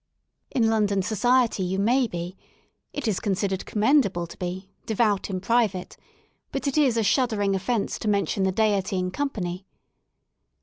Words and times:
In 0.49 0.67
London 0.67 1.03
society 1.03 1.61
you 1.61 1.77
may 1.77 2.07
be— 2.07 2.35
it 2.91 3.07
is 3.07 3.19
considered 3.19 3.67
commendable 3.67 4.25
to 4.25 4.35
bp— 4.35 4.67
devout 4.87 5.29
in 5.29 5.39
private, 5.39 5.95
but 6.51 6.65
it 6.67 6.75
is 6.75 6.97
a 6.97 7.03
shuddering 7.03 7.53
offence 7.55 7.99
to 7.99 8.07
mention 8.07 8.41
the 8.41 8.51
Deity 8.51 8.97
in 8.97 9.11
company. 9.11 9.67